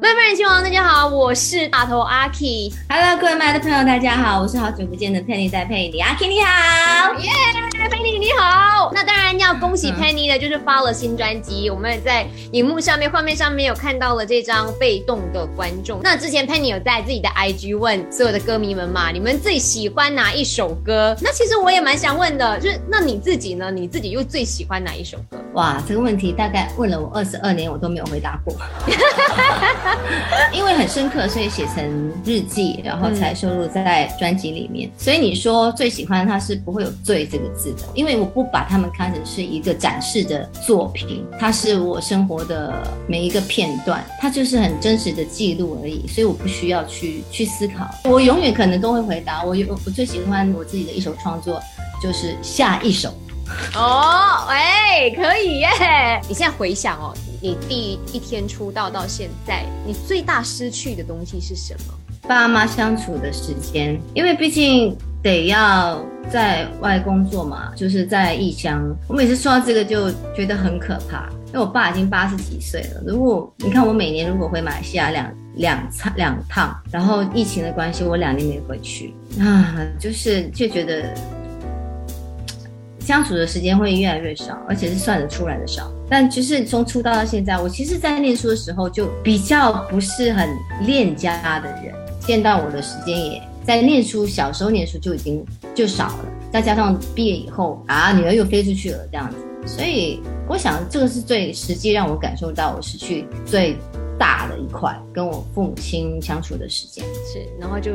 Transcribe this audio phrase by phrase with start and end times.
[0.00, 2.72] 麦麦人亲王，大家好，我是大头阿 K。
[2.88, 7.14] Hello，各位麦的朋友，大家好，我是好久不见的 Penny 在佩妮，阿 K 你好。
[7.18, 7.30] 耶、
[7.90, 8.90] Penny 你好。
[8.94, 11.68] 那当然要恭喜嗯 Penny 的，就是发了新专辑。
[11.68, 16.00] 我们在荧幕上面、画面上面有看到了这张被动的观众。
[16.02, 21.16] 那之前 Penny 有在自己的 IG 问所有的歌迷们嘛，你们最喜欢哪一首歌？
[21.20, 23.70] 那其实我也蛮想问的，就是那你自己呢？
[23.70, 25.41] 你自己又最喜欢哪一首歌？
[25.54, 28.54] 哇，这个问题大概问了我二十二年，我都没有回答过，
[30.50, 31.84] 因为很深刻，所以写成
[32.24, 34.90] 日记，然后才收录在专辑里面。
[34.96, 42.72] 所以你说最喜欢它是不会有“最”这个字的，因为我不把它们看成是一个展示的作品，它是我生活的
[43.06, 47.86] 每一个片段，它就是很真实的记录而已，所以我不需要去去思考。
[48.04, 51.60] 我永远可能都会回答，我有我最喜欢我自己的一首创作
[52.02, 53.12] 就是下一首。
[53.74, 55.68] 哦，哎，可以耶！
[56.28, 61.94] 你现在回想哦，你第一天出道到现在，你最大失去的东西是什么？
[62.28, 66.00] 爸妈相处的时间，因为毕竟得要
[66.30, 68.80] 在外工作嘛，就是在异乡。
[69.08, 73.02] 我每次说到这个就觉得很可怕，因为我爸已经八十几岁了。
[73.04, 81.12] 如果你看我每年如果回马来西亚两两趟两趟，然后疫情的关系，我两年没回去啊，就是就觉得
[83.04, 85.90] 相处的时间会越来越少，而且是算得出来的少。
[86.08, 90.48] 但就是从出道到现在，我其实，在念书的时候就比较不是很
[90.86, 95.44] 恋家的人，见到我的时间也在念书，小时候念书就已经
[95.74, 103.76] 就少了，再加上毕业以后啊，女儿又飞出去了这样子，所以我想这个是最实际让我感受到我失去最
[104.18, 107.04] 大的一块，跟我父母亲相处的时间。
[107.32, 107.92] 是，然后就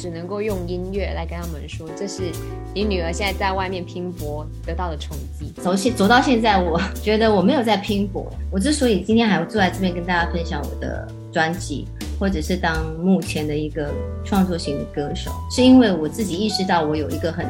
[0.00, 2.32] 只能够用音乐来跟他们说，这是
[2.74, 5.52] 你女儿现在在外面拼搏得到的成绩。
[5.60, 8.26] 走现走到现在，我觉得我没有在拼搏。
[8.50, 11.86] 我之所以今天还会坐在这边跟大家分享我的专辑，
[12.18, 13.92] 或者是当目前的一个
[14.24, 17.44] 创作型的歌手，是因为我自己意识到我有一个很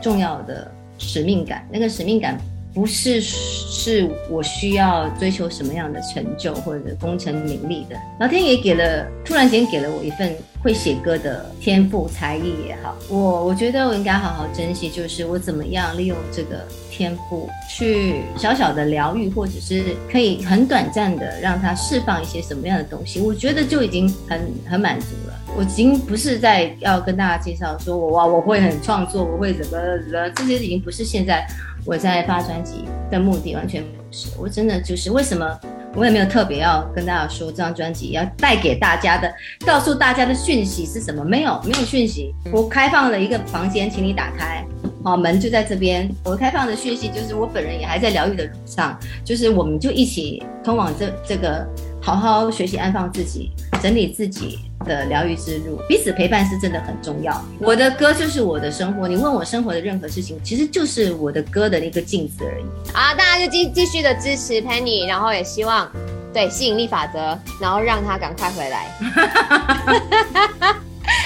[0.00, 1.68] 重要的使命感。
[1.72, 2.38] 那个使命感
[2.76, 19.82] 不是是我需要追求什么样的成就或者功成名利的，老天爷给了，突然间给了我一份会写歌的天赋才艺也好，我我觉得我应该好好珍惜，就是我怎么样利用这个天赋去小小的疗愈，或者是
[20.12, 24.38] 可以很短暂的让它释放一些什么样的东西，我觉得就已经很
[24.68, 25.32] 很满足了。
[25.56, 29.78] 我已经不是在要跟大家介绍说我哇我会很创作，我会怎么
[30.10, 31.46] 怎么，这些已经不是现在
[31.86, 32.62] 我在发专
[33.10, 34.28] 的目的，完全不是。
[34.38, 35.58] 我真的就是为什么
[35.94, 39.32] 我也没有特别要跟大家说这张专辑要带给大家的，
[39.64, 41.24] 告诉大家的讯息是什么？
[41.24, 42.34] 没有，没有讯息。
[42.52, 44.64] 我开放了一个房间，请你打开。
[45.02, 46.10] 好，门就在这边。
[46.24, 51.64] 我开放的讯息就是我本人也还在疗愈的路上，就是我们就一起通往这这个
[52.02, 55.80] 好好学习安放自己、整理自己的疗愈之路。
[55.88, 57.44] 彼此陪伴是真的很重要。
[57.60, 62.64] 我的歌就是我的生活，你问我生活的任何事情，其实就是我的歌的一个镜子而已。
[62.92, 65.90] 好，大家就继继续的支持 Penny，然后也希望
[66.32, 68.90] 对吸引力法则，然后让他赶快回来。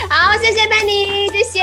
[0.08, 1.60] 好，谢谢 Penny，谢谢，